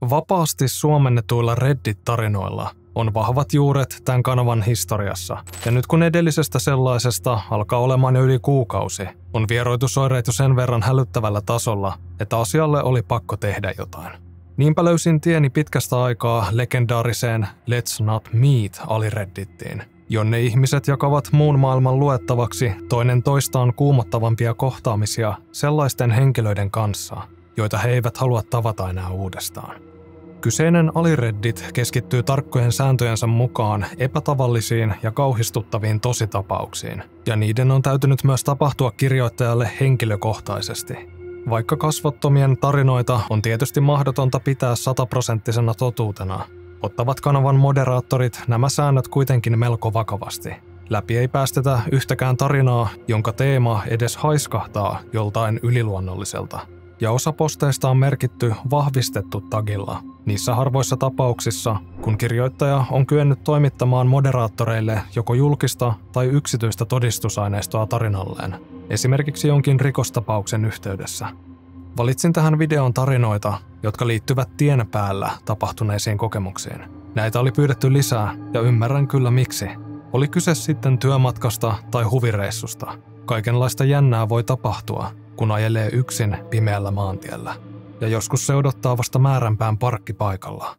Vapaasti 0.00 0.68
suomennetuilla 0.68 1.54
Reddit-tarinoilla 1.54 2.70
on 2.94 3.14
vahvat 3.14 3.52
juuret 3.52 4.02
tämän 4.04 4.22
kanavan 4.22 4.62
historiassa. 4.62 5.44
Ja 5.64 5.72
nyt 5.72 5.86
kun 5.86 6.02
edellisestä 6.02 6.58
sellaisesta 6.58 7.40
alkaa 7.50 7.78
olemaan 7.78 8.16
jo 8.16 8.22
yli 8.22 8.38
kuukausi, 8.38 9.02
on 9.32 9.46
vieroitusoireet 9.48 10.26
jo 10.26 10.32
sen 10.32 10.56
verran 10.56 10.82
hälyttävällä 10.82 11.40
tasolla, 11.40 11.98
että 12.20 12.38
asialle 12.38 12.82
oli 12.82 13.02
pakko 13.02 13.36
tehdä 13.36 13.74
jotain. 13.78 14.12
Niinpä 14.56 14.84
löysin 14.84 15.20
tieni 15.20 15.50
pitkästä 15.50 16.02
aikaa 16.02 16.46
legendaariseen 16.50 17.48
Let's 17.70 18.04
Not 18.04 18.28
Meet 18.32 18.80
alireddittiin, 18.86 19.82
jonne 20.08 20.40
ihmiset 20.40 20.86
jakavat 20.86 21.28
muun 21.32 21.58
maailman 21.58 22.00
luettavaksi 22.00 22.72
toinen 22.88 23.22
toistaan 23.22 23.74
kuumottavampia 23.74 24.54
kohtaamisia 24.54 25.34
sellaisten 25.52 26.10
henkilöiden 26.10 26.70
kanssa, 26.70 27.16
joita 27.56 27.78
he 27.78 27.90
eivät 27.90 28.16
halua 28.16 28.42
tavata 28.50 28.90
enää 28.90 29.10
uudestaan. 29.10 29.90
Kyseinen 30.40 30.92
alireddit 30.94 31.70
keskittyy 31.74 32.22
tarkkojen 32.22 32.72
sääntöjensä 32.72 33.26
mukaan 33.26 33.86
epätavallisiin 33.98 34.94
ja 35.02 35.10
kauhistuttaviin 35.10 36.00
tositapauksiin, 36.00 37.02
ja 37.26 37.36
niiden 37.36 37.70
on 37.70 37.82
täytynyt 37.82 38.24
myös 38.24 38.44
tapahtua 38.44 38.90
kirjoittajalle 38.90 39.70
henkilökohtaisesti. 39.80 40.94
Vaikka 41.50 41.76
kasvottomien 41.76 42.56
tarinoita 42.56 43.20
on 43.30 43.42
tietysti 43.42 43.80
mahdotonta 43.80 44.40
pitää 44.40 44.76
sataprosenttisena 44.76 45.74
totuutena, 45.74 46.44
ottavat 46.82 47.20
kanavan 47.20 47.56
moderaattorit 47.56 48.42
nämä 48.48 48.68
säännöt 48.68 49.08
kuitenkin 49.08 49.58
melko 49.58 49.92
vakavasti. 49.92 50.50
Läpi 50.90 51.18
ei 51.18 51.28
päästetä 51.28 51.80
yhtäkään 51.92 52.36
tarinaa, 52.36 52.88
jonka 53.08 53.32
teema 53.32 53.82
edes 53.86 54.16
haiskahtaa 54.16 55.00
joltain 55.12 55.60
yliluonnolliselta– 55.62 56.60
ja 57.00 57.12
osa 57.12 57.32
posteista 57.32 57.90
on 57.90 57.96
merkitty 57.96 58.54
vahvistettu 58.70 59.40
tagilla. 59.40 60.02
Niissä 60.26 60.54
harvoissa 60.54 60.96
tapauksissa, 60.96 61.76
kun 62.02 62.18
kirjoittaja 62.18 62.84
on 62.90 63.06
kyennyt 63.06 63.44
toimittamaan 63.44 64.06
moderaattoreille 64.06 65.02
joko 65.16 65.34
julkista 65.34 65.94
tai 66.12 66.26
yksityistä 66.26 66.84
todistusaineistoa 66.84 67.86
tarinalleen, 67.86 68.56
esimerkiksi 68.90 69.48
jonkin 69.48 69.80
rikostapauksen 69.80 70.64
yhteydessä. 70.64 71.28
Valitsin 71.96 72.32
tähän 72.32 72.58
videon 72.58 72.94
tarinoita, 72.94 73.58
jotka 73.82 74.06
liittyvät 74.06 74.56
tien 74.56 74.86
päällä 74.90 75.30
tapahtuneisiin 75.44 76.18
kokemuksiin. 76.18 76.80
Näitä 77.14 77.40
oli 77.40 77.52
pyydetty 77.52 77.92
lisää 77.92 78.36
ja 78.54 78.60
ymmärrän 78.60 79.08
kyllä 79.08 79.30
miksi. 79.30 79.68
Oli 80.12 80.28
kyse 80.28 80.54
sitten 80.54 80.98
työmatkasta 80.98 81.74
tai 81.90 82.04
huvireissusta. 82.04 82.98
Kaikenlaista 83.24 83.84
jännää 83.84 84.28
voi 84.28 84.44
tapahtua, 84.44 85.10
kun 85.40 85.50
ajelee 85.50 85.88
yksin 85.92 86.36
pimeällä 86.50 86.90
maantiellä. 86.90 87.54
Ja 88.00 88.08
joskus 88.08 88.46
se 88.46 88.54
odottaa 88.54 88.96
vasta 88.96 89.18
määränpään 89.18 89.78
parkkipaikalla. 89.78 90.76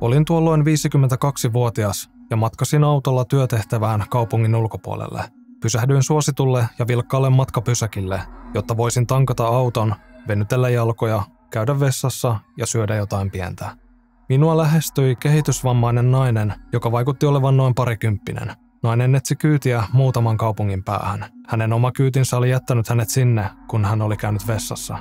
Olin 0.00 0.24
tuolloin 0.24 0.60
52-vuotias 0.60 2.10
ja 2.30 2.36
matkasin 2.36 2.84
autolla 2.84 3.24
työtehtävään 3.24 4.04
kaupungin 4.10 4.54
ulkopuolelle. 4.54 5.24
Pysähdyin 5.62 6.02
suositulle 6.02 6.68
ja 6.78 6.86
vilkkaalle 6.86 7.30
matkapysäkille, 7.30 8.22
jotta 8.54 8.76
voisin 8.76 9.06
tankata 9.06 9.46
auton, 9.46 9.94
venytellä 10.28 10.68
jalkoja, 10.68 11.22
käydä 11.50 11.80
vessassa 11.80 12.40
ja 12.56 12.66
syödä 12.66 12.94
jotain 12.94 13.30
pientä. 13.30 13.83
Minua 14.28 14.56
lähestyi 14.56 15.16
kehitysvammainen 15.16 16.12
nainen, 16.12 16.54
joka 16.72 16.92
vaikutti 16.92 17.26
olevan 17.26 17.56
noin 17.56 17.74
parikymppinen. 17.74 18.52
Nainen 18.82 19.14
etsi 19.14 19.36
kyytiä 19.36 19.84
muutaman 19.92 20.36
kaupungin 20.36 20.84
päähän. 20.84 21.24
Hänen 21.48 21.72
oma 21.72 21.92
kyytinsä 21.92 22.36
oli 22.36 22.50
jättänyt 22.50 22.88
hänet 22.88 23.08
sinne, 23.08 23.50
kun 23.68 23.84
hän 23.84 24.02
oli 24.02 24.16
käynyt 24.16 24.46
vessassa. 24.48 24.98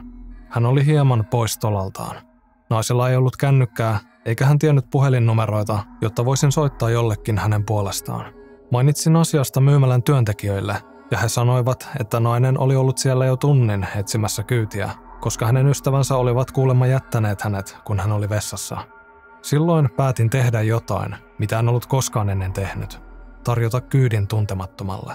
Hän 0.49 0.65
oli 0.65 0.85
hieman 0.85 1.25
pois 1.31 1.57
tolaltaan. 1.57 2.15
Naisella 2.69 3.09
ei 3.09 3.15
ollut 3.15 3.37
kännykkää, 3.37 3.99
eikä 4.25 4.45
hän 4.45 4.59
tiennyt 4.59 4.89
puhelinnumeroita, 4.89 5.83
jotta 6.01 6.25
voisin 6.25 6.51
soittaa 6.51 6.89
jollekin 6.89 7.37
hänen 7.37 7.65
puolestaan. 7.65 8.33
Mainitsin 8.71 9.15
asiasta 9.15 9.61
myymälän 9.61 10.03
työntekijöille, 10.03 10.75
ja 11.11 11.17
he 11.17 11.29
sanoivat, 11.29 11.89
että 11.99 12.19
nainen 12.19 12.59
oli 12.59 12.75
ollut 12.75 12.97
siellä 12.97 13.25
jo 13.25 13.37
tunnin 13.37 13.87
etsimässä 13.95 14.43
kyytiä, 14.43 14.89
koska 15.19 15.45
hänen 15.45 15.67
ystävänsä 15.67 16.15
olivat 16.15 16.51
kuulemma 16.51 16.87
jättäneet 16.87 17.41
hänet, 17.41 17.77
kun 17.85 17.99
hän 17.99 18.11
oli 18.11 18.29
vessassa. 18.29 18.77
Silloin 19.43 19.89
päätin 19.89 20.29
tehdä 20.29 20.61
jotain, 20.61 21.15
mitä 21.37 21.59
en 21.59 21.69
ollut 21.69 21.85
koskaan 21.85 22.29
ennen 22.29 22.53
tehnyt. 22.53 23.01
Tarjota 23.43 23.81
kyydin 23.81 24.27
tuntemattomalle. 24.27 25.13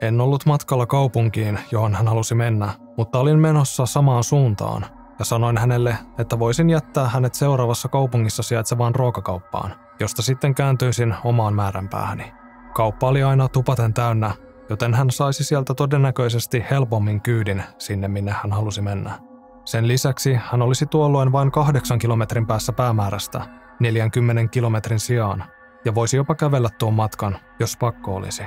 En 0.00 0.20
ollut 0.20 0.46
matkalla 0.46 0.86
kaupunkiin, 0.86 1.58
johon 1.70 1.94
hän 1.94 2.08
halusi 2.08 2.34
mennä, 2.34 2.72
mutta 2.96 3.18
olin 3.18 3.38
menossa 3.38 3.86
samaan 3.86 4.24
suuntaan 4.24 4.86
ja 5.18 5.24
sanoin 5.24 5.58
hänelle, 5.58 5.98
että 6.18 6.38
voisin 6.38 6.70
jättää 6.70 7.08
hänet 7.08 7.34
seuraavassa 7.34 7.88
kaupungissa 7.88 8.42
sijaitsevaan 8.42 8.94
ruokakauppaan, 8.94 9.74
josta 10.00 10.22
sitten 10.22 10.54
kääntyisin 10.54 11.14
omaan 11.24 11.54
määränpäähäni. 11.54 12.32
Kauppa 12.74 13.08
oli 13.08 13.22
aina 13.22 13.48
tupaten 13.48 13.94
täynnä, 13.94 14.34
joten 14.70 14.94
hän 14.94 15.10
saisi 15.10 15.44
sieltä 15.44 15.74
todennäköisesti 15.74 16.64
helpommin 16.70 17.20
kyydin 17.20 17.62
sinne, 17.78 18.08
minne 18.08 18.32
hän 18.32 18.52
halusi 18.52 18.82
mennä. 18.82 19.18
Sen 19.64 19.88
lisäksi 19.88 20.34
hän 20.34 20.62
olisi 20.62 20.86
tuolloin 20.86 21.32
vain 21.32 21.52
kahdeksan 21.52 21.98
kilometrin 21.98 22.46
päässä 22.46 22.72
päämäärästä, 22.72 23.65
40 23.80 24.48
kilometrin 24.50 25.00
sijaan, 25.00 25.44
ja 25.84 25.94
voisi 25.94 26.16
jopa 26.16 26.34
kävellä 26.34 26.68
tuon 26.78 26.94
matkan, 26.94 27.38
jos 27.60 27.76
pakko 27.76 28.14
olisi. 28.14 28.42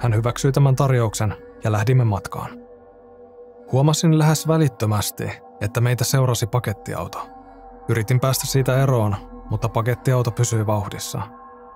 Hän 0.00 0.14
hyväksyi 0.14 0.52
tämän 0.52 0.76
tarjouksen 0.76 1.34
ja 1.64 1.72
lähdimme 1.72 2.04
matkaan. 2.04 2.50
Huomasin 3.72 4.18
lähes 4.18 4.48
välittömästi, 4.48 5.30
että 5.60 5.80
meitä 5.80 6.04
seurasi 6.04 6.46
pakettiauto. 6.46 7.28
Yritin 7.88 8.20
päästä 8.20 8.46
siitä 8.46 8.82
eroon, 8.82 9.16
mutta 9.50 9.68
pakettiauto 9.68 10.30
pysyi 10.30 10.66
vauhdissa. 10.66 11.20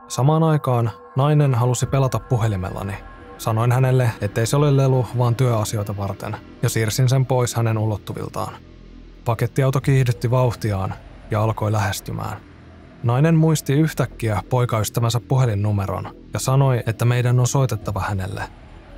Samaan 0.08 0.42
aikaan 0.42 0.90
nainen 1.16 1.54
halusi 1.54 1.86
pelata 1.86 2.18
puhelimellani. 2.18 2.94
Sanoin 3.38 3.72
hänelle, 3.72 4.10
ettei 4.20 4.46
se 4.46 4.56
ole 4.56 4.76
lelu, 4.76 5.06
vaan 5.18 5.34
työasioita 5.34 5.96
varten, 5.96 6.36
ja 6.62 6.68
siirsin 6.68 7.08
sen 7.08 7.26
pois 7.26 7.54
hänen 7.54 7.78
ulottuviltaan. 7.78 8.54
Pakettiauto 9.24 9.80
kiihdytti 9.80 10.30
vauhtiaan 10.30 10.94
ja 11.30 11.42
alkoi 11.42 11.72
lähestymään. 11.72 12.36
Nainen 13.02 13.34
muisti 13.34 13.72
yhtäkkiä 13.72 14.42
poikaystävänsä 14.50 15.20
puhelinnumeron 15.20 16.16
ja 16.32 16.40
sanoi, 16.40 16.82
että 16.86 17.04
meidän 17.04 17.40
on 17.40 17.46
soitettava 17.46 18.00
hänelle. 18.00 18.42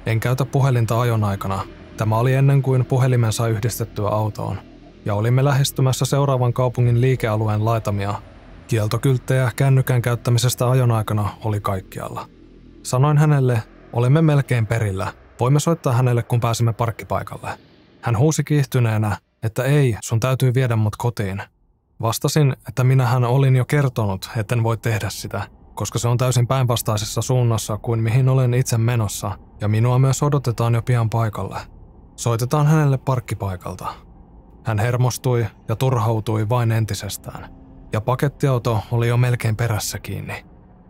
En 0.06 0.20
käytä 0.20 0.44
puhelinta 0.44 1.00
ajon 1.00 1.24
aikana. 1.24 1.64
Tämä 1.96 2.18
oli 2.18 2.34
ennen 2.34 2.62
kuin 2.62 2.84
puhelimen 2.84 3.32
sai 3.32 3.50
yhdistettyä 3.50 4.08
autoon. 4.08 4.58
Ja 5.04 5.14
olimme 5.14 5.44
lähestymässä 5.44 6.04
seuraavan 6.04 6.52
kaupungin 6.52 7.00
liikealueen 7.00 7.64
laitamia. 7.64 8.14
Kieltokylttejä 8.68 9.50
kännykän 9.56 10.02
käyttämisestä 10.02 10.70
ajon 10.70 10.90
aikana 10.90 11.28
oli 11.44 11.60
kaikkialla. 11.60 12.28
Sanoin 12.82 13.18
hänelle, 13.18 13.62
olemme 13.92 14.22
melkein 14.22 14.66
perillä. 14.66 15.12
Voimme 15.40 15.60
soittaa 15.60 15.92
hänelle, 15.92 16.22
kun 16.22 16.40
pääsemme 16.40 16.72
parkkipaikalle. 16.72 17.50
Hän 18.00 18.18
huusi 18.18 18.44
kiihtyneenä, 18.44 19.16
että 19.42 19.64
ei, 19.64 19.96
sun 20.04 20.20
täytyy 20.20 20.54
viedä 20.54 20.76
mut 20.76 20.96
kotiin. 20.96 21.42
Vastasin, 22.02 22.56
että 22.68 22.84
minähän 22.84 23.24
olin 23.24 23.56
jo 23.56 23.64
kertonut, 23.64 24.30
etten 24.36 24.62
voi 24.62 24.76
tehdä 24.76 25.10
sitä, 25.10 25.42
koska 25.74 25.98
se 25.98 26.08
on 26.08 26.18
täysin 26.18 26.46
päinvastaisessa 26.46 27.22
suunnassa 27.22 27.78
kuin 27.78 28.02
mihin 28.02 28.28
olen 28.28 28.54
itse 28.54 28.78
menossa, 28.78 29.38
ja 29.60 29.68
minua 29.68 29.98
myös 29.98 30.22
odotetaan 30.22 30.74
jo 30.74 30.82
pian 30.82 31.10
paikalle. 31.10 31.60
Soitetaan 32.16 32.66
hänelle 32.66 32.98
parkkipaikalta. 32.98 33.86
Hän 34.64 34.78
hermostui 34.78 35.46
ja 35.68 35.76
turhautui 35.76 36.48
vain 36.48 36.72
entisestään, 36.72 37.48
ja 37.92 38.00
pakettiauto 38.00 38.80
oli 38.92 39.08
jo 39.08 39.16
melkein 39.16 39.56
perässä 39.56 39.98
kiinni. 39.98 40.44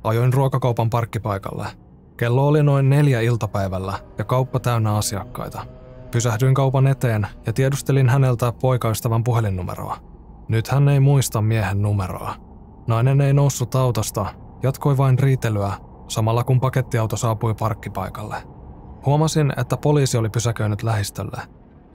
Ajoin 0.04 0.32
ruokakaupan 0.32 0.90
parkkipaikalle. 0.90 1.66
Kello 2.16 2.48
oli 2.48 2.62
noin 2.62 2.90
neljä 2.90 3.20
iltapäivällä 3.20 3.98
ja 4.18 4.24
kauppa 4.24 4.60
täynnä 4.60 4.96
asiakkaita. 4.96 5.66
Pysähdyin 6.10 6.54
kaupan 6.54 6.86
eteen 6.86 7.26
ja 7.46 7.52
tiedustelin 7.52 8.08
häneltä 8.08 8.52
poikaystävän 8.52 9.24
puhelinnumeroa. 9.24 10.17
Nyt 10.48 10.68
hän 10.68 10.88
ei 10.88 11.00
muista 11.00 11.42
miehen 11.42 11.82
numeroa. 11.82 12.34
Nainen 12.86 13.20
ei 13.20 13.32
noussut 13.32 13.74
autosta, 13.74 14.26
jatkoi 14.62 14.96
vain 14.96 15.18
riitelyä, 15.18 15.72
samalla 16.08 16.44
kun 16.44 16.60
pakettiauto 16.60 17.16
saapui 17.16 17.54
parkkipaikalle. 17.54 18.36
Huomasin, 19.06 19.52
että 19.56 19.76
poliisi 19.76 20.16
oli 20.16 20.28
pysäköinyt 20.30 20.82
lähistölle. 20.82 21.42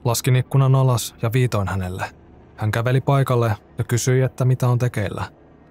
Laskin 0.04 0.36
ikkunan 0.36 0.74
alas 0.74 1.14
ja 1.22 1.32
viitoin 1.32 1.68
hänelle. 1.68 2.04
Hän 2.56 2.70
käveli 2.70 3.00
paikalle 3.00 3.56
ja 3.78 3.84
kysyi, 3.84 4.22
että 4.22 4.44
mitä 4.44 4.68
on 4.68 4.78
tekeillä. 4.78 5.24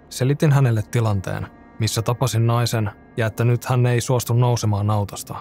Selitin 0.09 0.51
hänelle 0.51 0.81
tilanteen, 0.81 1.47
missä 1.79 2.01
tapasin 2.01 2.47
naisen 2.47 2.91
ja 3.17 3.27
että 3.27 3.43
nyt 3.43 3.65
hän 3.65 3.85
ei 3.85 4.01
suostu 4.01 4.33
nousemaan 4.33 4.89
autosta. 4.89 5.35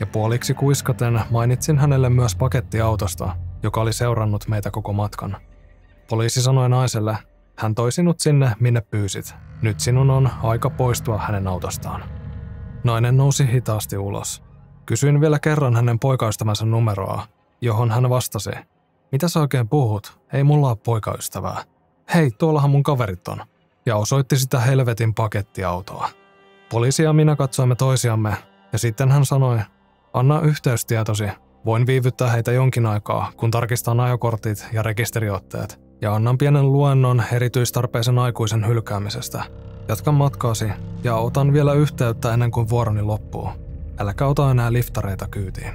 Ja 0.00 0.06
puoliksi 0.06 0.54
kuiskaten 0.54 1.20
mainitsin 1.30 1.78
hänelle 1.78 2.10
myös 2.10 2.34
pakettiautosta, 2.36 3.36
joka 3.62 3.80
oli 3.80 3.92
seurannut 3.92 4.48
meitä 4.48 4.70
koko 4.70 4.92
matkan. 4.92 5.36
Poliisi 6.10 6.42
sanoi 6.42 6.68
naiselle, 6.68 7.18
hän 7.56 7.74
toi 7.74 7.92
sinut 7.92 8.20
sinne, 8.20 8.52
minne 8.60 8.80
pyysit. 8.80 9.34
Nyt 9.62 9.80
sinun 9.80 10.10
on 10.10 10.30
aika 10.42 10.70
poistua 10.70 11.18
hänen 11.18 11.48
autostaan. 11.48 12.04
Nainen 12.84 13.16
nousi 13.16 13.52
hitaasti 13.52 13.98
ulos. 13.98 14.42
Kysyin 14.86 15.20
vielä 15.20 15.38
kerran 15.38 15.76
hänen 15.76 15.98
poikaystävänsä 15.98 16.64
numeroa, 16.64 17.26
johon 17.60 17.90
hän 17.90 18.10
vastasi. 18.10 18.50
Mitä 19.12 19.28
sä 19.28 19.40
oikein 19.40 19.68
puhut? 19.68 20.20
Ei 20.32 20.44
mulla 20.44 20.68
ole 20.68 20.76
poikaystävää. 20.84 21.64
Hei, 22.14 22.30
tuollahan 22.30 22.70
mun 22.70 22.82
kaverit 22.82 23.28
on. 23.28 23.38
Ja 23.86 23.96
osoitti 23.96 24.36
sitä 24.36 24.60
helvetin 24.60 25.14
pakettiautoa. 25.14 26.08
Poliisi 26.70 27.02
ja 27.02 27.12
minä 27.12 27.36
katsoimme 27.36 27.74
toisiamme, 27.74 28.36
ja 28.72 28.78
sitten 28.78 29.12
hän 29.12 29.24
sanoi, 29.24 29.58
anna 30.12 30.40
yhteystietosi, 30.40 31.24
voin 31.64 31.86
viivyttää 31.86 32.30
heitä 32.30 32.52
jonkin 32.52 32.86
aikaa, 32.86 33.32
kun 33.36 33.50
tarkistan 33.50 34.00
ajokortit 34.00 34.68
ja 34.72 34.82
rekisteriotteet, 34.82 35.87
ja 36.00 36.14
annan 36.14 36.38
pienen 36.38 36.72
luennon 36.72 37.22
erityistarpeisen 37.32 38.18
aikuisen 38.18 38.66
hylkäämisestä. 38.66 39.42
Jatkan 39.88 40.14
matkaasi 40.14 40.68
ja 41.04 41.16
otan 41.16 41.52
vielä 41.52 41.72
yhteyttä 41.72 42.34
ennen 42.34 42.50
kuin 42.50 42.68
vuoroni 42.68 43.02
loppuu. 43.02 43.48
Äläkä 43.98 44.26
ota 44.26 44.50
enää 44.50 44.72
liftareita 44.72 45.28
kyytiin. 45.30 45.72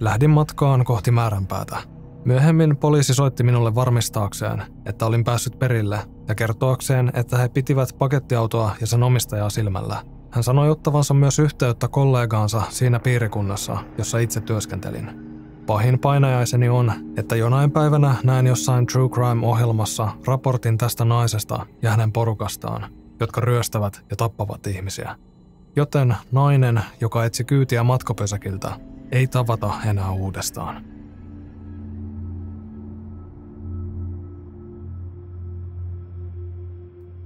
Lähdin 0.00 0.30
matkaan 0.30 0.84
kohti 0.84 1.10
määränpäätä. 1.10 1.76
Myöhemmin 2.24 2.76
poliisi 2.76 3.14
soitti 3.14 3.42
minulle 3.42 3.74
varmistaakseen, 3.74 4.62
että 4.86 5.06
olin 5.06 5.24
päässyt 5.24 5.58
perille 5.58 5.98
ja 6.28 6.34
kertoakseen, 6.34 7.10
että 7.14 7.38
he 7.38 7.48
pitivät 7.48 7.88
pakettiautoa 7.98 8.76
ja 8.80 8.86
sen 8.86 9.02
omistajaa 9.02 9.50
silmällä. 9.50 10.02
Hän 10.30 10.44
sanoi 10.44 10.70
ottavansa 10.70 11.14
myös 11.14 11.38
yhteyttä 11.38 11.88
kollegaansa 11.88 12.62
siinä 12.68 12.98
piirikunnassa, 12.98 13.78
jossa 13.98 14.18
itse 14.18 14.40
työskentelin. 14.40 15.27
Pahin 15.68 15.98
painajaiseni 15.98 16.68
on, 16.68 16.92
että 17.16 17.36
jonain 17.36 17.70
päivänä 17.70 18.14
näen 18.24 18.46
jossain 18.46 18.86
True 18.86 19.08
Crime-ohjelmassa 19.08 20.08
raportin 20.26 20.78
tästä 20.78 21.04
naisesta 21.04 21.66
ja 21.82 21.90
hänen 21.90 22.12
porukastaan, 22.12 22.92
jotka 23.20 23.40
ryöstävät 23.40 24.04
ja 24.10 24.16
tappavat 24.16 24.66
ihmisiä. 24.66 25.16
Joten 25.76 26.16
nainen, 26.32 26.80
joka 27.00 27.24
etsi 27.24 27.44
kyytiä 27.44 27.82
matkopysäkiltä, 27.82 28.80
ei 29.12 29.26
tavata 29.26 29.70
enää 29.86 30.10
uudestaan. 30.10 30.84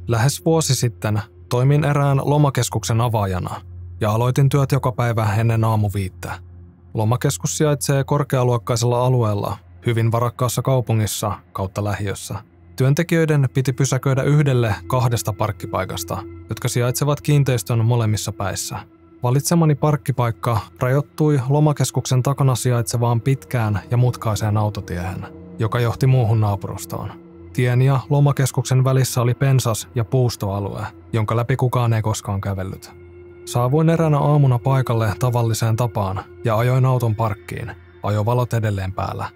Lähes 0.08 0.44
vuosi 0.44 0.74
sitten 0.74 1.22
toimin 1.48 1.84
erään 1.84 2.20
lomakeskuksen 2.24 3.00
avaajana 3.00 3.60
ja 4.00 4.10
aloitin 4.10 4.48
työt 4.48 4.72
joka 4.72 4.92
päivä 4.92 5.34
ennen 5.34 5.64
aamuviittä. 5.64 6.51
Lomakeskus 6.94 7.58
sijaitsee 7.58 8.04
korkealuokkaisella 8.04 9.06
alueella, 9.06 9.56
hyvin 9.86 10.12
varakkaassa 10.12 10.62
kaupungissa 10.62 11.32
kautta 11.52 11.84
lähiössä. 11.84 12.34
Työntekijöiden 12.76 13.48
piti 13.54 13.72
pysäköidä 13.72 14.22
yhdelle 14.22 14.74
kahdesta 14.86 15.32
parkkipaikasta, 15.32 16.22
jotka 16.48 16.68
sijaitsevat 16.68 17.20
kiinteistön 17.20 17.84
molemmissa 17.84 18.32
päissä. 18.32 18.78
Valitsemani 19.22 19.74
parkkipaikka 19.74 20.60
rajoittui 20.80 21.40
lomakeskuksen 21.48 22.22
takana 22.22 22.54
sijaitsevaan 22.54 23.20
pitkään 23.20 23.80
ja 23.90 23.96
mutkaiseen 23.96 24.56
autotiehen, 24.56 25.26
joka 25.58 25.80
johti 25.80 26.06
muuhun 26.06 26.40
naapurustoon. 26.40 27.12
Tien 27.52 27.82
ja 27.82 28.00
lomakeskuksen 28.10 28.84
välissä 28.84 29.22
oli 29.22 29.34
pensas- 29.34 29.88
ja 29.94 30.04
puustoalue, 30.04 30.86
jonka 31.12 31.36
läpi 31.36 31.56
kukaan 31.56 31.92
ei 31.92 32.02
koskaan 32.02 32.40
kävellyt. 32.40 33.01
Saavuin 33.44 33.90
eräänä 33.90 34.18
aamuna 34.18 34.58
paikalle 34.58 35.12
tavalliseen 35.18 35.76
tapaan 35.76 36.24
ja 36.44 36.58
ajoin 36.58 36.84
auton 36.86 37.16
parkkiin, 37.16 37.72
ajovalot 38.02 38.52
edelleen 38.54 38.92
päällä. 38.92 39.26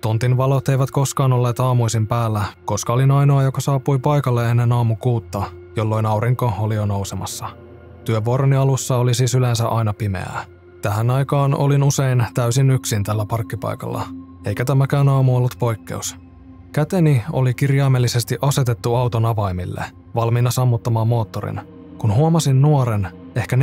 Tontin 0.00 0.36
valot 0.36 0.68
eivät 0.68 0.90
koskaan 0.90 1.32
olleet 1.32 1.60
aamuisin 1.60 2.06
päällä, 2.06 2.44
koska 2.64 2.92
olin 2.92 3.10
ainoa, 3.10 3.42
joka 3.42 3.60
saapui 3.60 3.98
paikalle 3.98 4.50
ennen 4.50 4.72
aamu 4.72 4.96
kuutta, 4.96 5.42
jolloin 5.76 6.06
aurinko 6.06 6.52
oli 6.58 6.74
jo 6.74 6.86
nousemassa. 6.86 7.46
Työvuoroni 8.04 8.56
alussa 8.56 8.96
oli 8.96 9.14
siis 9.14 9.34
yleensä 9.34 9.68
aina 9.68 9.92
pimeää. 9.92 10.44
Tähän 10.82 11.10
aikaan 11.10 11.54
olin 11.54 11.82
usein 11.82 12.26
täysin 12.34 12.70
yksin 12.70 13.04
tällä 13.04 13.26
parkkipaikalla, 13.26 14.06
eikä 14.44 14.64
tämäkään 14.64 15.08
aamu 15.08 15.36
ollut 15.36 15.56
poikkeus. 15.58 16.16
Käteni 16.72 17.22
oli 17.32 17.54
kirjaimellisesti 17.54 18.38
asetettu 18.42 18.94
auton 18.94 19.26
avaimille, 19.26 19.84
valmiina 20.14 20.50
sammuttamaan 20.50 21.08
moottorin, 21.08 21.60
kun 21.98 22.14
huomasin 22.14 22.62
nuoren, 22.62 23.23
ehkä 23.34 23.56
14- 23.56 23.60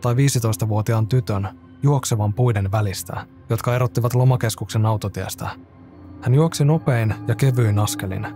tai 0.00 0.14
15-vuotiaan 0.14 1.06
tytön 1.06 1.48
juoksevan 1.82 2.34
puiden 2.34 2.72
välistä, 2.72 3.26
jotka 3.50 3.74
erottivat 3.74 4.14
lomakeskuksen 4.14 4.86
autotiestä. 4.86 5.48
Hän 6.20 6.34
juoksi 6.34 6.64
nopein 6.64 7.14
ja 7.28 7.34
kevyin 7.34 7.78
askelin. 7.78 8.26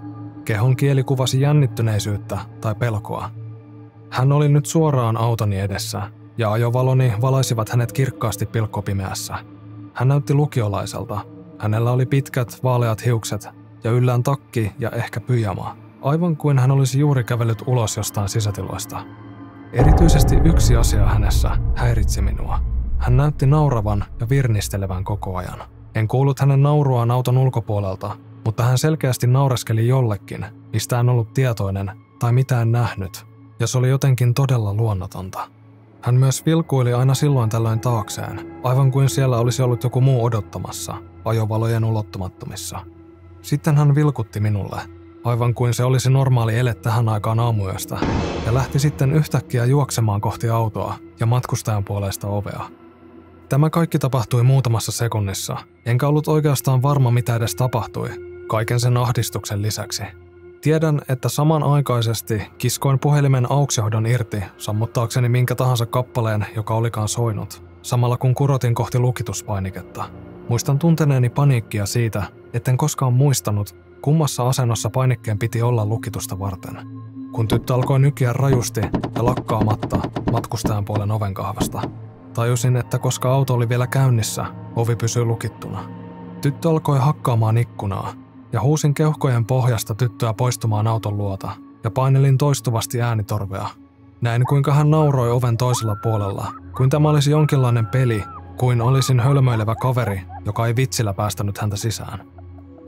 Kehon 0.44 0.76
kieli 0.76 1.02
kuvasi 1.02 1.40
jännittyneisyyttä 1.40 2.38
tai 2.60 2.74
pelkoa. 2.74 3.30
Hän 4.10 4.32
oli 4.32 4.48
nyt 4.48 4.66
suoraan 4.66 5.16
autoni 5.16 5.58
edessä, 5.58 6.02
ja 6.38 6.52
ajovaloni 6.52 7.12
valaisivat 7.20 7.68
hänet 7.68 7.92
kirkkaasti 7.92 8.46
pilkkopimeässä. 8.46 9.34
Hän 9.94 10.08
näytti 10.08 10.34
lukiolaiselta. 10.34 11.20
Hänellä 11.58 11.92
oli 11.92 12.06
pitkät, 12.06 12.60
vaaleat 12.62 13.04
hiukset 13.04 13.48
ja 13.84 13.90
yllään 13.90 14.22
takki 14.22 14.72
ja 14.78 14.90
ehkä 14.90 15.20
pyjama, 15.20 15.76
aivan 16.02 16.36
kuin 16.36 16.58
hän 16.58 16.70
olisi 16.70 16.98
juuri 16.98 17.24
kävellyt 17.24 17.62
ulos 17.66 17.96
jostain 17.96 18.28
sisätiloista. 18.28 19.04
Erityisesti 19.72 20.36
yksi 20.44 20.76
asia 20.76 21.06
hänessä 21.06 21.50
häiritsi 21.76 22.22
minua. 22.22 22.60
Hän 22.98 23.16
näytti 23.16 23.46
nauravan 23.46 24.04
ja 24.20 24.28
virnistelevän 24.28 25.04
koko 25.04 25.36
ajan. 25.36 25.58
En 25.94 26.08
kuullut 26.08 26.40
hänen 26.40 26.62
nauruaan 26.62 27.10
auton 27.10 27.38
ulkopuolelta, 27.38 28.16
mutta 28.44 28.62
hän 28.62 28.78
selkeästi 28.78 29.26
naureskeli 29.26 29.88
jollekin, 29.88 30.46
mistä 30.72 30.96
hän 30.96 31.08
ollut 31.08 31.34
tietoinen 31.34 31.90
tai 32.18 32.32
mitään 32.32 32.72
nähnyt, 32.72 33.26
ja 33.60 33.66
se 33.66 33.78
oli 33.78 33.88
jotenkin 33.88 34.34
todella 34.34 34.74
luonnotonta. 34.74 35.48
Hän 36.02 36.14
myös 36.14 36.46
vilkuili 36.46 36.92
aina 36.92 37.14
silloin 37.14 37.50
tällöin 37.50 37.80
taakseen, 37.80 38.60
aivan 38.64 38.90
kuin 38.90 39.08
siellä 39.08 39.38
olisi 39.38 39.62
ollut 39.62 39.84
joku 39.84 40.00
muu 40.00 40.24
odottamassa, 40.24 40.94
ajovalojen 41.24 41.84
ulottumattomissa– 41.84 42.80
sitten 43.42 43.76
hän 43.76 43.94
vilkutti 43.94 44.40
minulle, 44.40 44.80
aivan 45.28 45.54
kuin 45.54 45.74
se 45.74 45.84
olisi 45.84 46.10
normaali 46.10 46.58
ele 46.58 46.74
tähän 46.74 47.08
aikaan 47.08 47.40
aamuyöstä, 47.40 47.98
ja 48.46 48.54
lähti 48.54 48.78
sitten 48.78 49.12
yhtäkkiä 49.12 49.64
juoksemaan 49.64 50.20
kohti 50.20 50.48
autoa 50.48 50.94
ja 51.20 51.26
matkustajan 51.26 51.84
puolesta 51.84 52.26
ovea. 52.26 52.60
Tämä 53.48 53.70
kaikki 53.70 53.98
tapahtui 53.98 54.42
muutamassa 54.42 54.92
sekunnissa, 54.92 55.56
enkä 55.86 56.08
ollut 56.08 56.28
oikeastaan 56.28 56.82
varma 56.82 57.10
mitä 57.10 57.36
edes 57.36 57.54
tapahtui, 57.54 58.08
kaiken 58.46 58.80
sen 58.80 58.96
ahdistuksen 58.96 59.62
lisäksi. 59.62 60.02
Tiedän, 60.60 61.00
että 61.08 61.28
samanaikaisesti 61.28 62.42
kiskoin 62.58 62.98
puhelimen 62.98 63.52
auksihoidon 63.52 64.06
irti 64.06 64.42
sammuttaakseni 64.56 65.28
minkä 65.28 65.54
tahansa 65.54 65.86
kappaleen, 65.86 66.46
joka 66.56 66.74
olikaan 66.74 67.08
soinut, 67.08 67.62
samalla 67.82 68.16
kun 68.16 68.34
kurotin 68.34 68.74
kohti 68.74 68.98
lukituspainiketta. 68.98 70.04
Muistan 70.48 70.78
tunteneeni 70.78 71.28
paniikkia 71.28 71.86
siitä, 71.86 72.22
etten 72.52 72.76
koskaan 72.76 73.12
muistanut, 73.12 73.87
kummassa 74.02 74.48
asennossa 74.48 74.90
painikkeen 74.90 75.38
piti 75.38 75.62
olla 75.62 75.86
lukitusta 75.86 76.38
varten. 76.38 76.76
Kun 77.32 77.48
tyttö 77.48 77.74
alkoi 77.74 78.00
nykiä 78.00 78.32
rajusti 78.32 78.80
ja 79.14 79.24
lakkaamatta 79.24 80.00
matkustajan 80.32 80.84
puolen 80.84 81.10
oven 81.10 81.34
kahvasta, 81.34 81.82
tajusin, 82.34 82.76
että 82.76 82.98
koska 82.98 83.32
auto 83.32 83.54
oli 83.54 83.68
vielä 83.68 83.86
käynnissä, 83.86 84.46
ovi 84.76 84.96
pysyi 84.96 85.24
lukittuna. 85.24 85.84
Tyttö 86.40 86.70
alkoi 86.70 86.98
hakkaamaan 86.98 87.58
ikkunaa, 87.58 88.12
ja 88.52 88.60
huusin 88.60 88.94
keuhkojen 88.94 89.44
pohjasta 89.44 89.94
tyttöä 89.94 90.34
poistumaan 90.34 90.86
auton 90.86 91.18
luota, 91.18 91.50
ja 91.84 91.90
painelin 91.90 92.38
toistuvasti 92.38 93.02
äänitorvea. 93.02 93.68
Näin 94.20 94.44
kuinka 94.44 94.72
hän 94.72 94.90
nauroi 94.90 95.30
oven 95.30 95.56
toisella 95.56 95.96
puolella, 96.02 96.52
kuin 96.76 96.90
tämä 96.90 97.08
olisi 97.08 97.30
jonkinlainen 97.30 97.86
peli, 97.86 98.24
kuin 98.56 98.80
olisin 98.80 99.20
hölmöilevä 99.20 99.74
kaveri, 99.74 100.22
joka 100.44 100.66
ei 100.66 100.76
vitsillä 100.76 101.14
päästänyt 101.14 101.58
häntä 101.58 101.76
sisään. 101.76 102.37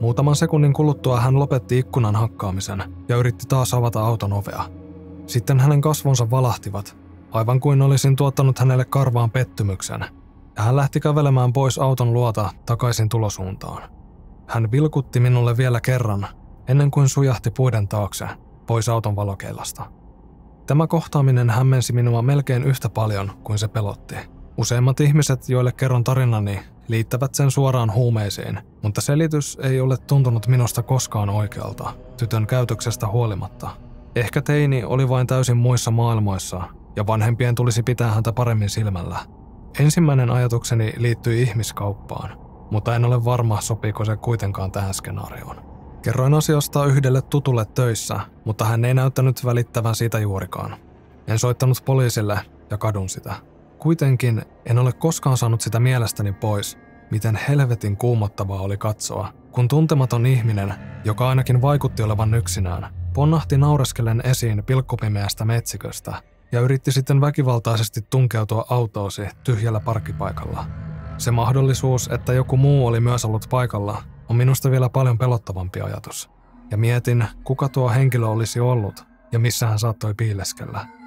Muutaman 0.01 0.35
sekunnin 0.35 0.73
kuluttua 0.73 1.19
hän 1.19 1.39
lopetti 1.39 1.79
ikkunan 1.79 2.15
hakkaamisen 2.15 2.83
ja 3.09 3.17
yritti 3.17 3.45
taas 3.47 3.73
avata 3.73 4.01
auton 4.01 4.33
ovea. 4.33 4.63
Sitten 5.27 5.59
hänen 5.59 5.81
kasvonsa 5.81 6.29
valahtivat, 6.31 6.97
aivan 7.31 7.59
kuin 7.59 7.81
olisin 7.81 8.15
tuottanut 8.15 8.59
hänelle 8.59 8.85
karvaan 8.85 9.31
pettymyksen, 9.31 10.05
ja 10.57 10.63
hän 10.63 10.75
lähti 10.75 10.99
kävelemään 10.99 11.53
pois 11.53 11.79
auton 11.79 12.13
luota 12.13 12.49
takaisin 12.65 13.09
tulosuuntaan. 13.09 13.83
Hän 14.47 14.71
vilkutti 14.71 15.19
minulle 15.19 15.57
vielä 15.57 15.81
kerran, 15.81 16.27
ennen 16.67 16.91
kuin 16.91 17.09
sujahti 17.09 17.51
puiden 17.51 17.87
taakse, 17.87 18.27
pois 18.67 18.89
auton 18.89 19.15
valokeilasta. 19.15 19.85
Tämä 20.67 20.87
kohtaaminen 20.87 21.49
hämmensi 21.49 21.93
minua 21.93 22.21
melkein 22.21 22.63
yhtä 22.63 22.89
paljon 22.89 23.31
kuin 23.43 23.59
se 23.59 23.67
pelotti. 23.67 24.15
Useimmat 24.57 24.99
ihmiset, 24.99 25.49
joille 25.49 25.71
kerron 25.71 26.03
tarinani, 26.03 26.59
liittävät 26.87 27.35
sen 27.35 27.51
suoraan 27.51 27.93
huumeisiin, 27.93 28.59
mutta 28.81 29.01
selitys 29.01 29.57
ei 29.63 29.81
ole 29.81 29.97
tuntunut 29.97 30.47
minusta 30.47 30.83
koskaan 30.83 31.29
oikealta, 31.29 31.93
tytön 32.17 32.47
käytöksestä 32.47 33.07
huolimatta. 33.07 33.69
Ehkä 34.15 34.41
teini 34.41 34.83
oli 34.83 35.09
vain 35.09 35.27
täysin 35.27 35.57
muissa 35.57 35.91
maailmoissa, 35.91 36.61
ja 36.95 37.07
vanhempien 37.07 37.55
tulisi 37.55 37.83
pitää 37.83 38.11
häntä 38.11 38.33
paremmin 38.33 38.69
silmällä. 38.69 39.19
Ensimmäinen 39.79 40.29
ajatukseni 40.29 40.93
liittyi 40.97 41.41
ihmiskauppaan, 41.41 42.37
mutta 42.71 42.95
en 42.95 43.05
ole 43.05 43.25
varma, 43.25 43.61
sopiiko 43.61 44.05
se 44.05 44.17
kuitenkaan 44.17 44.71
tähän 44.71 44.93
skenaarioon. 44.93 45.71
Kerroin 46.01 46.33
asiasta 46.33 46.85
yhdelle 46.85 47.21
tutulle 47.21 47.65
töissä, 47.65 48.19
mutta 48.45 48.65
hän 48.65 48.85
ei 48.85 48.93
näyttänyt 48.93 49.45
välittävän 49.45 49.95
siitä 49.95 50.19
juurikaan. 50.19 50.75
En 51.27 51.39
soittanut 51.39 51.77
poliisille 51.85 52.39
ja 52.69 52.77
kadun 52.77 53.09
sitä. 53.09 53.35
Kuitenkin 53.81 54.41
en 54.65 54.79
ole 54.79 54.91
koskaan 54.93 55.37
saanut 55.37 55.61
sitä 55.61 55.79
mielestäni 55.79 56.33
pois, 56.33 56.77
miten 57.11 57.39
helvetin 57.49 57.97
kuumottavaa 57.97 58.61
oli 58.61 58.77
katsoa, 58.77 59.33
kun 59.51 59.67
tuntematon 59.67 60.25
ihminen, 60.25 60.73
joka 61.05 61.29
ainakin 61.29 61.61
vaikutti 61.61 62.03
olevan 62.03 62.33
yksinään, 62.33 62.93
ponnahti 63.13 63.57
naureskellen 63.57 64.21
esiin 64.25 64.63
pilkkupimeästä 64.63 65.45
metsiköstä 65.45 66.13
ja 66.51 66.59
yritti 66.59 66.91
sitten 66.91 67.21
väkivaltaisesti 67.21 68.01
tunkeutua 68.09 68.65
autoosi 68.69 69.21
tyhjällä 69.43 69.79
parkkipaikalla. 69.79 70.65
Se 71.17 71.31
mahdollisuus, 71.31 72.07
että 72.07 72.33
joku 72.33 72.57
muu 72.57 72.87
oli 72.87 72.99
myös 72.99 73.25
ollut 73.25 73.45
paikalla, 73.49 74.03
on 74.29 74.35
minusta 74.35 74.71
vielä 74.71 74.89
paljon 74.89 75.17
pelottavampi 75.17 75.81
ajatus. 75.81 76.29
Ja 76.71 76.77
mietin, 76.77 77.25
kuka 77.43 77.69
tuo 77.69 77.89
henkilö 77.89 78.27
olisi 78.27 78.59
ollut 78.59 79.05
ja 79.31 79.39
missä 79.39 79.67
hän 79.67 79.79
saattoi 79.79 80.13
piileskellä. 80.13 81.00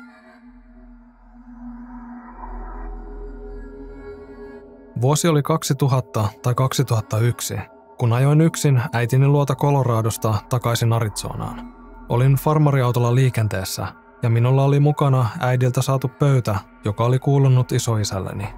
Vuosi 5.01 5.29
oli 5.29 5.43
2000 5.43 6.29
tai 6.43 6.55
2001, 6.55 7.55
kun 7.99 8.13
ajoin 8.13 8.41
yksin 8.41 8.83
äitini 8.93 9.27
luota 9.27 9.55
Coloradosta 9.55 10.35
takaisin 10.49 10.93
Arizonaan. 10.93 11.75
Olin 12.09 12.35
farmariautolla 12.35 13.15
liikenteessä 13.15 13.87
ja 14.23 14.31
minulla 14.31 14.65
oli 14.65 14.81
mukana 14.81 15.29
äidiltä 15.41 15.83
saatu 15.83 16.09
pöytä, 16.09 16.57
joka 16.85 17.05
oli 17.05 17.19
kuulunut 17.19 17.73
isoisälleni. 17.73 18.49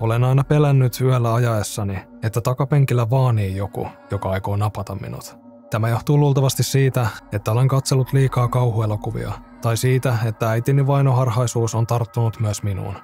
Olen 0.00 0.24
aina 0.24 0.44
pelännyt 0.44 1.00
yöllä 1.00 1.34
ajaessani, 1.34 1.98
että 2.22 2.40
takapenkillä 2.40 3.10
vaanii 3.10 3.56
joku, 3.56 3.88
joka 4.10 4.30
aikoo 4.30 4.56
napata 4.56 4.94
minut. 4.94 5.38
Tämä 5.70 5.88
johtuu 5.88 6.20
luultavasti 6.20 6.62
siitä, 6.62 7.06
että 7.32 7.52
olen 7.52 7.68
katsellut 7.68 8.12
liikaa 8.12 8.48
kauhuelokuvia, 8.48 9.32
tai 9.62 9.76
siitä, 9.76 10.18
että 10.24 10.50
äitini 10.50 10.86
vainoharhaisuus 10.86 11.74
on 11.74 11.86
tarttunut 11.86 12.40
myös 12.40 12.62
minuun. 12.62 12.94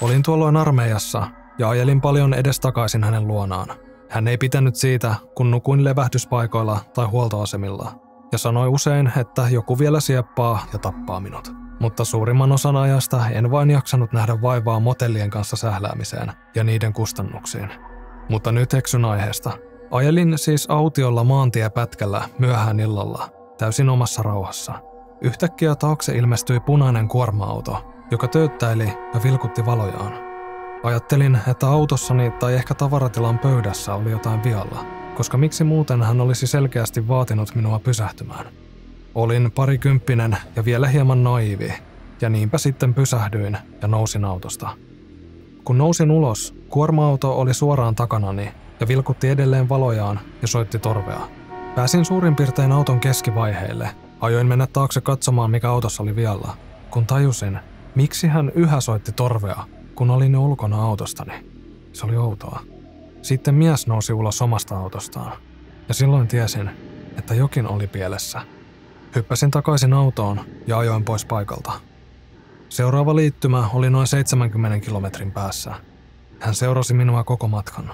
Olin 0.00 0.22
tuolloin 0.22 0.56
armeijassa 0.56 1.26
ja 1.58 1.68
ajelin 1.68 2.00
paljon 2.00 2.34
edestakaisin 2.34 3.04
hänen 3.04 3.26
luonaan. 3.26 3.68
Hän 4.10 4.28
ei 4.28 4.38
pitänyt 4.38 4.76
siitä, 4.76 5.14
kun 5.34 5.50
nukuin 5.50 5.84
levähdyspaikoilla 5.84 6.80
tai 6.94 7.06
huoltoasemilla, 7.06 7.92
ja 8.32 8.38
sanoi 8.38 8.68
usein, 8.68 9.12
että 9.16 9.48
joku 9.50 9.78
vielä 9.78 10.00
sieppaa 10.00 10.66
ja 10.72 10.78
tappaa 10.78 11.20
minut. 11.20 11.52
Mutta 11.80 12.04
suurimman 12.04 12.52
osan 12.52 12.76
ajasta 12.76 13.28
en 13.28 13.50
vain 13.50 13.70
jaksanut 13.70 14.12
nähdä 14.12 14.42
vaivaa 14.42 14.80
motellien 14.80 15.30
kanssa 15.30 15.56
sähläämiseen 15.56 16.32
ja 16.54 16.64
niiden 16.64 16.92
kustannuksiin. 16.92 17.68
Mutta 18.28 18.52
nyt 18.52 18.74
eksyn 18.74 19.04
aiheesta. 19.04 19.50
Ajelin 19.90 20.38
siis 20.38 20.66
autiolla 20.70 21.24
maantiepätkällä 21.24 22.28
myöhään 22.38 22.80
illalla, 22.80 23.28
täysin 23.58 23.88
omassa 23.88 24.22
rauhassa. 24.22 24.72
Yhtäkkiä 25.20 25.74
taakse 25.74 26.16
ilmestyi 26.16 26.60
punainen 26.60 27.08
kuorma-auto, 27.08 27.92
joka 28.10 28.28
töyttäili 28.28 28.92
ja 29.14 29.20
vilkutti 29.24 29.66
valojaan. 29.66 30.25
Ajattelin, 30.82 31.38
että 31.48 31.68
autossani 31.68 32.30
tai 32.30 32.54
ehkä 32.54 32.74
tavaratilan 32.74 33.38
pöydässä 33.38 33.94
oli 33.94 34.10
jotain 34.10 34.44
vialla, 34.44 34.84
koska 35.14 35.38
miksi 35.38 35.64
muuten 35.64 36.02
hän 36.02 36.20
olisi 36.20 36.46
selkeästi 36.46 37.08
vaatinut 37.08 37.54
minua 37.54 37.78
pysähtymään. 37.78 38.46
Olin 39.14 39.52
parikymppinen 39.54 40.36
ja 40.56 40.64
vielä 40.64 40.88
hieman 40.88 41.24
naivi, 41.24 41.72
ja 42.20 42.28
niinpä 42.28 42.58
sitten 42.58 42.94
pysähdyin 42.94 43.58
ja 43.82 43.88
nousin 43.88 44.24
autosta. 44.24 44.68
Kun 45.64 45.78
nousin 45.78 46.10
ulos, 46.10 46.54
kuorma-auto 46.68 47.38
oli 47.38 47.54
suoraan 47.54 47.94
takanani 47.94 48.52
ja 48.80 48.88
vilkutti 48.88 49.28
edelleen 49.28 49.68
valojaan 49.68 50.20
ja 50.42 50.48
soitti 50.48 50.78
torvea. 50.78 51.20
Pääsin 51.74 52.04
suurin 52.04 52.36
piirtein 52.36 52.72
auton 52.72 53.00
keskivaiheille. 53.00 53.90
Ajoin 54.20 54.46
mennä 54.46 54.66
taakse 54.66 55.00
katsomaan, 55.00 55.50
mikä 55.50 55.70
autossa 55.70 56.02
oli 56.02 56.16
vialla, 56.16 56.56
kun 56.90 57.06
tajusin, 57.06 57.58
miksi 57.94 58.26
hän 58.26 58.52
yhä 58.54 58.80
soitti 58.80 59.12
torvea, 59.12 59.64
kun 59.96 60.10
olin 60.10 60.36
ulkona 60.36 60.82
autostani. 60.82 61.32
Se 61.92 62.06
oli 62.06 62.16
outoa. 62.16 62.60
Sitten 63.22 63.54
mies 63.54 63.86
nousi 63.86 64.12
ulos 64.12 64.42
omasta 64.42 64.78
autostaan, 64.78 65.32
ja 65.88 65.94
silloin 65.94 66.28
tiesin, 66.28 66.70
että 67.18 67.34
jokin 67.34 67.66
oli 67.66 67.86
pielessä. 67.86 68.40
Hyppäsin 69.14 69.50
takaisin 69.50 69.92
autoon 69.92 70.40
ja 70.66 70.78
ajoin 70.78 71.04
pois 71.04 71.24
paikalta. 71.24 71.72
Seuraava 72.68 73.16
liittymä 73.16 73.68
oli 73.74 73.90
noin 73.90 74.06
70 74.06 74.86
kilometrin 74.86 75.32
päässä. 75.32 75.74
Hän 76.40 76.54
seurasi 76.54 76.94
minua 76.94 77.24
koko 77.24 77.48
matkan. 77.48 77.92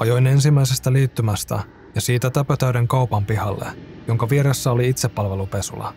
Ajoin 0.00 0.26
ensimmäisestä 0.26 0.92
liittymästä 0.92 1.62
ja 1.94 2.00
siitä 2.00 2.30
täpötäyden 2.30 2.88
kaupan 2.88 3.24
pihalle, 3.24 3.66
jonka 4.08 4.30
vieressä 4.30 4.70
oli 4.72 4.88
itsepalvelupesula. 4.88 5.94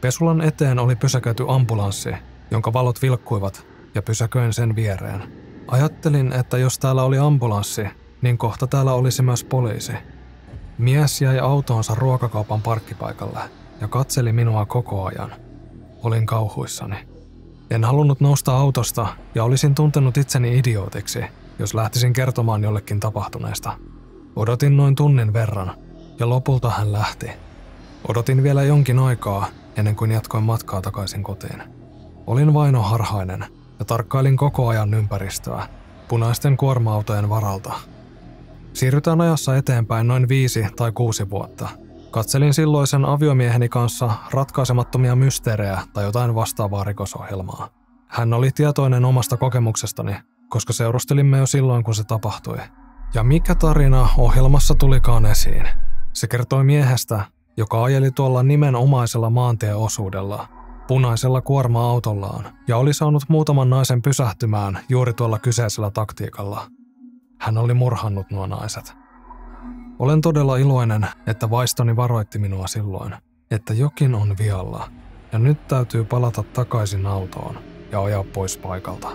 Pesulan 0.00 0.40
eteen 0.40 0.78
oli 0.78 0.96
pysäköity 0.96 1.44
ambulanssi, 1.48 2.10
jonka 2.50 2.72
valot 2.72 3.02
vilkkuivat, 3.02 3.66
ja 3.94 4.02
pysäköin 4.02 4.52
sen 4.52 4.76
viereen. 4.76 5.22
Ajattelin, 5.68 6.32
että 6.32 6.58
jos 6.58 6.78
täällä 6.78 7.02
oli 7.02 7.18
ambulanssi, 7.18 7.86
niin 8.22 8.38
kohta 8.38 8.66
täällä 8.66 8.92
olisi 8.92 9.22
myös 9.22 9.44
poliisi. 9.44 9.92
Mies 10.78 11.22
jäi 11.22 11.38
autoonsa 11.38 11.94
ruokakaupan 11.94 12.62
parkkipaikalle 12.62 13.40
ja 13.80 13.88
katseli 13.88 14.32
minua 14.32 14.66
koko 14.66 15.04
ajan. 15.04 15.32
Olin 16.02 16.26
kauhuissani. 16.26 16.96
En 17.70 17.84
halunnut 17.84 18.20
nousta 18.20 18.56
autosta 18.56 19.06
ja 19.34 19.44
olisin 19.44 19.74
tuntenut 19.74 20.16
itseni 20.16 20.58
idiootiksi, 20.58 21.24
jos 21.58 21.74
lähtisin 21.74 22.12
kertomaan 22.12 22.62
jollekin 22.62 23.00
tapahtuneesta. 23.00 23.78
Odotin 24.36 24.76
noin 24.76 24.94
tunnin 24.94 25.32
verran, 25.32 25.72
ja 26.18 26.28
lopulta 26.28 26.70
hän 26.70 26.92
lähti. 26.92 27.30
Odotin 28.08 28.42
vielä 28.42 28.62
jonkin 28.62 28.98
aikaa, 28.98 29.46
ennen 29.76 29.96
kuin 29.96 30.10
jatkoin 30.10 30.44
matkaa 30.44 30.82
takaisin 30.82 31.22
kotiin. 31.22 31.62
Olin 32.26 32.54
vaino 32.54 32.82
harhainen 32.82 33.59
ja 33.80 33.84
tarkkailin 33.84 34.36
koko 34.36 34.68
ajan 34.68 34.94
ympäristöä, 34.94 35.68
punaisten 36.08 36.56
kuorma-autojen 36.56 37.28
varalta. 37.28 37.72
Siirrytään 38.72 39.20
ajassa 39.20 39.56
eteenpäin 39.56 40.08
noin 40.08 40.28
viisi 40.28 40.66
tai 40.76 40.92
kuusi 40.92 41.30
vuotta. 41.30 41.68
Katselin 42.10 42.54
silloisen 42.54 43.04
aviomieheni 43.04 43.68
kanssa 43.68 44.10
ratkaisemattomia 44.30 45.16
mysteerejä 45.16 45.80
tai 45.92 46.04
jotain 46.04 46.34
vastaavaa 46.34 46.84
rikosohjelmaa. 46.84 47.68
Hän 48.08 48.32
oli 48.32 48.50
tietoinen 48.50 49.04
omasta 49.04 49.36
kokemuksestani 49.36 50.16
koska 50.50 50.72
seurustelimme 50.72 51.38
jo 51.38 51.46
silloin, 51.46 51.84
kun 51.84 51.94
se 51.94 52.04
tapahtui. 52.04 52.58
Ja 53.14 53.22
mikä 53.22 53.54
tarina 53.54 54.08
ohjelmassa 54.18 54.74
tulikaan 54.74 55.26
esiin? 55.26 55.68
Se 56.12 56.26
kertoi 56.26 56.64
miehestä, 56.64 57.24
joka 57.56 57.84
ajeli 57.84 58.10
tuolla 58.10 58.42
nimenomaisella 58.42 59.30
maantieosuudella, 59.30 60.48
punaisella 60.90 61.40
kuorma-autollaan, 61.40 62.44
ja 62.68 62.76
oli 62.76 62.94
saanut 62.94 63.22
muutaman 63.28 63.70
naisen 63.70 64.02
pysähtymään 64.02 64.78
juuri 64.88 65.12
tuolla 65.12 65.38
kyseisellä 65.38 65.90
taktiikalla. 65.90 66.66
Hän 67.40 67.58
oli 67.58 67.74
murhannut 67.74 68.30
nuo 68.30 68.46
naiset. 68.46 68.94
Olen 69.98 70.20
todella 70.20 70.56
iloinen, 70.56 71.06
että 71.26 71.50
vaistoni 71.50 71.96
varoitti 71.96 72.38
minua 72.38 72.66
silloin, 72.66 73.14
että 73.50 73.74
jokin 73.74 74.14
on 74.14 74.36
vialla, 74.38 74.90
ja 75.32 75.38
nyt 75.38 75.68
täytyy 75.68 76.04
palata 76.04 76.42
takaisin 76.42 77.06
autoon 77.06 77.58
ja 77.92 78.02
ajaa 78.02 78.24
pois 78.24 78.56
paikalta. 78.56 79.08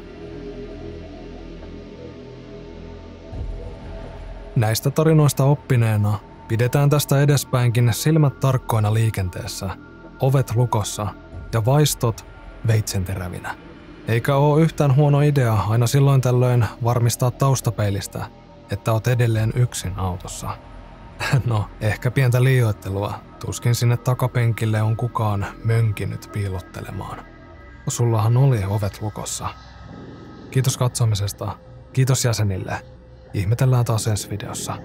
Näistä 4.56 4.92
tarinoista 4.92 5.44
oppineena 5.44 6.20
pidetään 6.48 6.90
tästä 6.90 7.22
edespäinkin 7.22 7.94
silmät 7.94 8.40
tarkkoina 8.40 8.94
liikenteessä, 8.94 9.70
ovet 10.20 10.56
lukossa 10.56 11.25
ja 11.56 11.66
vaistot 11.66 12.26
veitsenterävinä. 12.68 13.56
Eikä 14.08 14.36
ole 14.36 14.62
yhtään 14.62 14.96
huono 14.96 15.22
idea 15.22 15.54
aina 15.54 15.88
silloin 15.88 16.22
tällöin 16.22 16.66
varmistaa 16.84 17.32
taustapeilistä, 17.32 18.26
että 18.72 18.92
oot 18.92 19.08
edelleen 19.08 19.54
yksin 19.56 20.00
autossa. 20.00 20.50
No, 21.46 21.70
ehkä 21.82 22.12
pientä 22.12 22.44
liioittelua. 22.44 23.20
Tuskin 23.46 23.76
sinne 23.76 23.98
takapenkille 23.98 24.82
on 24.82 24.98
kukaan 24.98 25.46
mönkinyt 25.64 26.30
piilottelemaan. 26.34 27.26
Sullahan 27.88 28.38
oli 28.38 28.64
ovet 28.68 29.02
lukossa. 29.02 29.50
Kiitos 30.52 30.78
katsomisesta. 30.78 31.58
Kiitos 31.94 32.26
jäsenille. 32.26 32.82
Ihmetellään 33.34 33.86
taas 33.86 34.08
ensi 34.08 34.30
videossa. 34.30 34.78